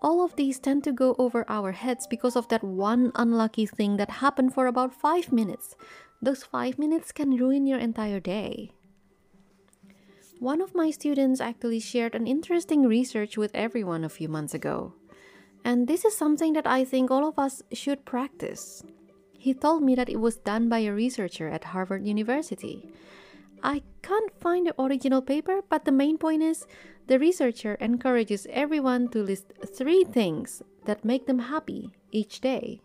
All 0.00 0.24
of 0.24 0.34
these 0.36 0.58
tend 0.58 0.82
to 0.84 0.92
go 0.92 1.14
over 1.18 1.44
our 1.46 1.72
heads 1.72 2.06
because 2.06 2.36
of 2.36 2.48
that 2.48 2.64
one 2.64 3.12
unlucky 3.16 3.66
thing 3.66 3.98
that 3.98 4.24
happened 4.24 4.54
for 4.54 4.66
about 4.66 4.94
five 4.94 5.30
minutes. 5.30 5.76
Those 6.22 6.42
five 6.42 6.78
minutes 6.78 7.12
can 7.12 7.36
ruin 7.36 7.66
your 7.66 7.78
entire 7.78 8.20
day. 8.20 8.72
One 10.40 10.62
of 10.62 10.74
my 10.74 10.90
students 10.90 11.40
actually 11.40 11.80
shared 11.80 12.14
an 12.14 12.26
interesting 12.26 12.86
research 12.86 13.36
with 13.36 13.50
everyone 13.54 14.04
a 14.04 14.08
few 14.08 14.28
months 14.28 14.54
ago. 14.54 14.94
And 15.64 15.86
this 15.86 16.04
is 16.04 16.16
something 16.16 16.52
that 16.54 16.66
I 16.66 16.84
think 16.84 17.10
all 17.10 17.28
of 17.28 17.38
us 17.38 17.62
should 17.72 18.04
practice. 18.04 18.82
He 19.38 19.54
told 19.54 19.82
me 19.82 19.94
that 19.94 20.08
it 20.08 20.20
was 20.20 20.36
done 20.36 20.68
by 20.68 20.80
a 20.80 20.92
researcher 20.92 21.48
at 21.48 21.64
Harvard 21.64 22.06
University. 22.06 22.90
I 23.62 23.82
can't 24.02 24.32
find 24.40 24.66
the 24.66 24.80
original 24.80 25.22
paper, 25.22 25.60
but 25.68 25.84
the 25.84 25.92
main 25.92 26.18
point 26.18 26.42
is 26.42 26.66
the 27.06 27.18
researcher 27.18 27.76
encourages 27.80 28.46
everyone 28.50 29.08
to 29.08 29.22
list 29.22 29.52
three 29.76 30.04
things 30.04 30.62
that 30.84 31.04
make 31.04 31.26
them 31.26 31.38
happy 31.38 31.90
each 32.10 32.40
day. 32.40 32.80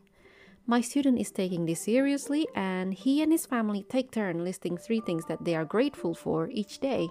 My 0.65 0.79
student 0.79 1.19
is 1.19 1.31
taking 1.31 1.65
this 1.65 1.81
seriously, 1.81 2.47
and 2.55 2.93
he 2.93 3.21
and 3.21 3.31
his 3.31 3.45
family 3.45 3.83
take 3.83 4.11
turn 4.11 4.43
listing 4.43 4.77
three 4.77 5.01
things 5.01 5.25
that 5.25 5.43
they 5.43 5.55
are 5.55 5.65
grateful 5.65 6.13
for 6.13 6.49
each 6.49 6.79
day. 6.79 7.09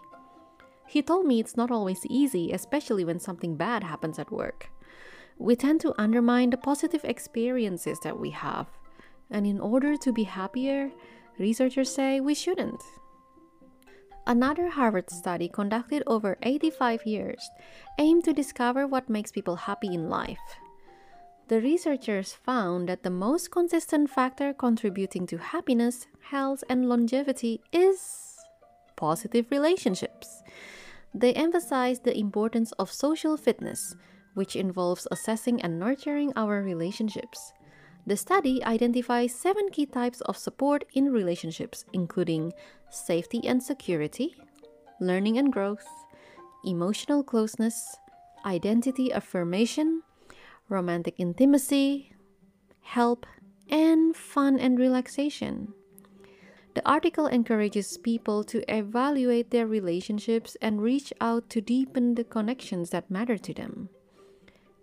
He 0.89 1.03
told 1.03 1.27
me 1.27 1.39
it's 1.39 1.57
not 1.57 1.71
always 1.71 2.07
easy, 2.07 2.53
especially 2.53 3.05
when 3.05 3.19
something 3.19 3.57
bad 3.57 3.85
happens 3.85 4.19
at 4.19 4.33
work 4.33 4.71
we 5.39 5.57
tend 5.57 5.81
to 5.81 5.95
undermine 6.01 6.51
the 6.51 6.57
positive 6.57 7.05
experiences 7.05 7.99
that 8.01 8.19
we 8.19 8.31
have. 8.31 8.67
And 9.31 9.47
in 9.47 9.61
order 9.61 9.97
to 9.97 10.13
be 10.13 10.25
happier, 10.25 10.91
researchers 11.39 11.95
say 11.95 12.21
we 12.21 12.35
shouldn't. 12.35 12.83
Another 14.27 14.69
Harvard 14.69 15.11
study 15.11 15.49
conducted 15.49 16.05
over 16.07 16.39
85 16.43 17.05
years 17.07 17.51
aimed 17.99 18.25
to 18.25 18.33
discover 18.33 18.87
what 18.87 19.11
makes 19.11 19.33
people 19.33 19.57
happy 19.57 19.89
in 19.89 20.09
life. 20.09 20.39
The 21.49 21.61
researchers 21.61 22.33
found 22.33 22.89
that 22.89 23.03
the 23.03 23.11
most 23.11 23.51
consistent 23.51 24.11
factor 24.11 24.55
contributing 24.55 25.27
to 25.27 25.39
happiness, 25.39 26.07
health, 26.31 26.63
and 26.69 26.89
longevity 26.89 27.61
is 27.73 28.39
positive 28.95 29.47
relationships. 29.51 30.43
They 31.13 31.35
emphasized 31.35 32.05
the 32.05 32.17
importance 32.17 32.73
of 32.79 32.93
social 32.93 33.37
fitness, 33.37 33.97
which 34.35 34.57
involves 34.57 35.07
assessing 35.11 35.61
and 35.63 35.79
nurturing 35.79 36.33
our 36.37 36.63
relationships. 36.63 37.53
The 38.07 38.17
study 38.17 38.65
identifies 38.65 39.35
seven 39.35 39.69
key 39.71 39.87
types 39.87 40.21
of 40.23 40.37
support 40.37 40.85
in 40.93 41.13
relationships, 41.13 41.85
including 41.93 42.53
safety 42.91 43.47
and 43.47 43.63
security, 43.63 44.35
learning 45.01 45.39
and 45.39 45.53
growth, 45.53 45.87
emotional 46.65 47.23
closeness, 47.23 47.97
identity 48.45 49.13
affirmation, 49.13 50.03
romantic 50.69 51.15
intimacy, 51.19 52.13
help, 52.81 53.27
and 53.69 54.17
fun 54.17 54.59
and 54.59 54.79
relaxation. 54.79 55.73
The 56.75 56.89
article 56.89 57.27
encourages 57.27 57.99
people 57.99 58.43
to 58.45 58.65
evaluate 58.75 59.51
their 59.51 59.67
relationships 59.67 60.57
and 60.63 60.81
reach 60.81 61.13
out 61.21 61.51
to 61.51 61.61
deepen 61.61 62.15
the 62.15 62.25
connections 62.25 62.91
that 62.91 63.11
matter 63.11 63.37
to 63.37 63.53
them. 63.53 63.91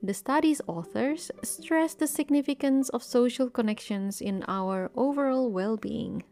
The 0.02 0.14
study's 0.14 0.62
authors 0.66 1.30
stress 1.44 1.94
the 1.94 2.08
significance 2.08 2.88
of 2.90 3.04
social 3.04 3.50
connections 3.50 4.22
in 4.22 4.46
our 4.48 4.92
overall 4.96 5.52
well 5.52 5.76
being. 5.76 6.24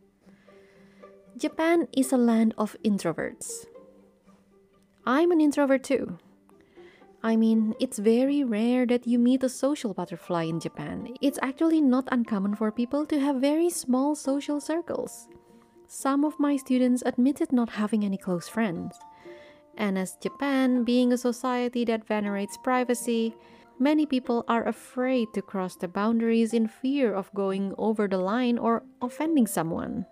Japan 1.38 1.88
is 1.96 2.14
a 2.14 2.18
land 2.18 2.54
of 2.58 2.78
introverts. 2.84 3.66
I'm 5.06 5.32
an 5.32 5.42
introvert 5.42 5.84
too. 5.84 6.18
I 7.22 7.36
mean, 7.36 7.76
it's 7.80 8.00
very 8.00 8.44
rare 8.44 8.86
that 8.86 9.06
you 9.06 9.20
meet 9.20 9.44
a 9.44 9.50
social 9.50 9.94
butterfly 9.94 10.44
in 10.44 10.60
Japan. 10.60 11.16
It's 11.22 11.40
actually 11.42 11.82
not 11.82 12.08
uncommon 12.10 12.56
for 12.56 12.72
people 12.72 13.06
to 13.08 13.20
have 13.20 13.42
very 13.42 13.70
small 13.70 14.16
social 14.16 14.62
circles. 14.62 15.28
Some 15.88 16.24
of 16.24 16.40
my 16.40 16.56
students 16.56 17.04
admitted 17.06 17.52
not 17.52 17.70
having 17.70 18.06
any 18.06 18.18
close 18.18 18.48
friends. 18.48 18.98
And 19.78 19.98
as 19.98 20.18
Japan 20.22 20.84
being 20.84 21.12
a 21.12 21.18
society 21.18 21.86
that 21.86 22.08
venerates 22.08 22.58
privacy, 22.58 23.36
Many 23.80 24.08
people 24.08 24.44
are 24.48 24.68
afraid 24.68 25.28
to 25.34 25.42
cross 25.44 25.76
the 25.76 25.88
boundaries 25.88 26.52
in 26.52 26.68
fear 26.68 27.14
of 27.14 27.34
going 27.36 27.76
over 27.78 28.08
the 28.08 28.18
line 28.18 28.58
or 28.58 28.84
offending 29.02 29.46
someone. 29.46 30.08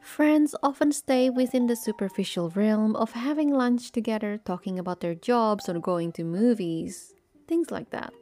Friends 0.00 0.54
often 0.62 0.92
stay 0.92 1.28
within 1.28 1.66
the 1.66 1.74
superficial 1.74 2.48
realm 2.50 2.94
of 2.94 3.10
having 3.10 3.50
lunch 3.50 3.90
together, 3.90 4.38
talking 4.38 4.78
about 4.78 5.00
their 5.00 5.16
jobs, 5.16 5.68
or 5.68 5.80
going 5.80 6.12
to 6.12 6.22
movies, 6.22 7.12
things 7.48 7.72
like 7.72 7.90
that. 7.90 8.12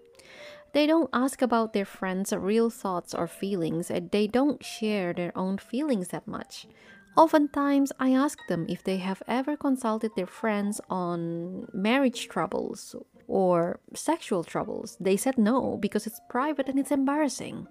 They 0.73 0.87
don't 0.87 1.11
ask 1.13 1.43
about 1.43 1.75
their 1.75 1.85
friends' 1.85 2.33
real 2.33 2.71
thoughts 2.71 3.15
or 3.15 3.27
feelings, 3.27 3.91
and 3.91 4.11
they 4.11 4.27
don't 4.27 4.65
share 4.65 5.13
their 5.13 5.37
own 5.37 5.59
feelings 5.59 6.09
that 6.09 6.27
much. 6.27 6.67
Oftentimes, 7.19 7.93
I 8.01 8.15
ask 8.15 8.39
them 8.49 8.65
if 8.67 8.83
they 8.83 8.97
have 8.97 9.23
ever 9.29 9.57
consulted 9.57 10.13
their 10.17 10.27
friends 10.27 10.81
on 10.89 11.69
marriage 11.75 12.29
troubles 12.29 12.97
or 13.29 13.81
sexual 13.95 14.45
troubles. 14.45 14.97
They 15.01 15.17
said 15.17 15.39
no 15.39 15.77
because 15.77 16.07
it's 16.07 16.21
private 16.29 16.69
and 16.69 16.79
it's 16.79 16.91
embarrassing. 16.91 17.69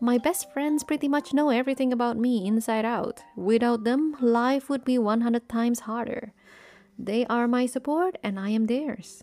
My 0.00 0.16
best 0.16 0.50
friends 0.52 0.82
pretty 0.82 1.08
much 1.08 1.34
know 1.34 1.50
everything 1.50 1.92
about 1.92 2.16
me 2.16 2.46
inside 2.46 2.86
out. 2.86 3.22
Without 3.36 3.84
them, 3.84 4.16
life 4.20 4.70
would 4.70 4.84
be 4.84 4.98
100 4.98 5.48
times 5.48 5.80
harder. 5.80 6.32
They 6.98 7.26
are 7.26 7.46
my 7.46 7.66
support 7.66 8.16
and 8.22 8.40
I 8.40 8.50
am 8.50 8.66
theirs. 8.66 9.22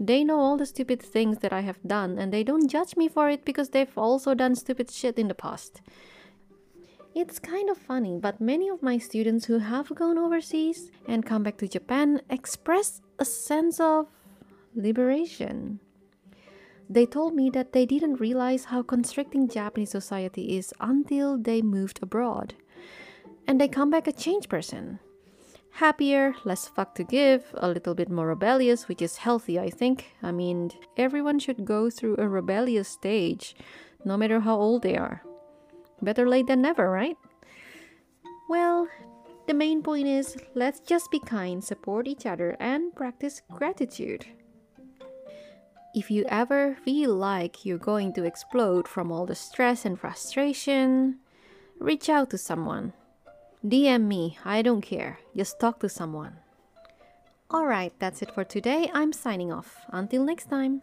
They 0.00 0.24
know 0.24 0.40
all 0.40 0.56
the 0.56 0.66
stupid 0.66 1.00
things 1.00 1.38
that 1.38 1.52
I 1.52 1.60
have 1.60 1.78
done 1.86 2.18
and 2.18 2.32
they 2.32 2.42
don't 2.42 2.68
judge 2.68 2.96
me 2.96 3.08
for 3.08 3.28
it 3.30 3.44
because 3.44 3.68
they've 3.68 3.96
also 3.96 4.34
done 4.34 4.56
stupid 4.56 4.90
shit 4.90 5.18
in 5.18 5.28
the 5.28 5.34
past. 5.34 5.80
It's 7.14 7.38
kind 7.38 7.68
of 7.68 7.76
funny, 7.76 8.18
but 8.18 8.40
many 8.40 8.68
of 8.68 8.82
my 8.82 8.98
students 8.98 9.44
who 9.44 9.58
have 9.58 9.94
gone 9.94 10.16
overseas 10.16 10.90
and 11.06 11.26
come 11.26 11.42
back 11.42 11.58
to 11.58 11.68
Japan 11.68 12.22
express 12.30 13.02
a 13.18 13.24
sense 13.24 13.78
of 13.78 14.08
liberation. 14.74 15.80
They 16.88 17.06
told 17.06 17.34
me 17.34 17.48
that 17.50 17.72
they 17.72 17.86
didn't 17.86 18.20
realize 18.20 18.66
how 18.66 18.82
constricting 18.82 19.48
Japanese 19.48 19.90
society 19.90 20.56
is 20.56 20.74
until 20.80 21.38
they 21.38 21.62
moved 21.62 22.00
abroad. 22.02 22.54
And 23.46 23.60
they 23.60 23.68
come 23.68 23.90
back 23.90 24.06
a 24.06 24.12
changed 24.12 24.48
person. 24.48 24.98
Happier, 25.76 26.34
less 26.44 26.68
fuck 26.68 26.94
to 26.96 27.04
give, 27.04 27.46
a 27.54 27.68
little 27.68 27.94
bit 27.94 28.10
more 28.10 28.26
rebellious, 28.26 28.88
which 28.88 29.00
is 29.00 29.16
healthy, 29.16 29.58
I 29.58 29.70
think. 29.70 30.12
I 30.22 30.30
mean, 30.30 30.70
everyone 30.98 31.38
should 31.38 31.64
go 31.64 31.88
through 31.88 32.16
a 32.18 32.28
rebellious 32.28 32.88
stage, 32.88 33.56
no 34.04 34.18
matter 34.18 34.40
how 34.40 34.56
old 34.56 34.82
they 34.82 34.96
are. 34.98 35.22
Better 36.02 36.28
late 36.28 36.46
than 36.46 36.60
never, 36.60 36.90
right? 36.90 37.16
Well, 38.50 38.86
the 39.46 39.54
main 39.54 39.82
point 39.82 40.08
is 40.08 40.36
let's 40.54 40.80
just 40.80 41.10
be 41.10 41.20
kind, 41.20 41.64
support 41.64 42.06
each 42.06 42.26
other, 42.26 42.54
and 42.60 42.94
practice 42.94 43.40
gratitude. 43.50 44.26
If 45.94 46.10
you 46.10 46.24
ever 46.28 46.74
feel 46.84 47.14
like 47.14 47.66
you're 47.66 47.76
going 47.76 48.14
to 48.14 48.24
explode 48.24 48.88
from 48.88 49.12
all 49.12 49.26
the 49.26 49.34
stress 49.34 49.84
and 49.84 50.00
frustration, 50.00 51.18
reach 51.78 52.08
out 52.08 52.30
to 52.30 52.38
someone. 52.38 52.94
DM 53.62 54.04
me, 54.04 54.38
I 54.42 54.62
don't 54.62 54.80
care. 54.80 55.18
Just 55.36 55.60
talk 55.60 55.80
to 55.80 55.90
someone. 55.90 56.38
Alright, 57.52 57.92
that's 57.98 58.22
it 58.22 58.32
for 58.34 58.44
today. 58.44 58.90
I'm 58.94 59.12
signing 59.12 59.52
off. 59.52 59.84
Until 59.90 60.24
next 60.24 60.48
time. 60.48 60.80